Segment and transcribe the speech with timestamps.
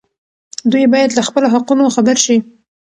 [0.71, 2.37] دوی باید له خپلو حقونو خبر شي.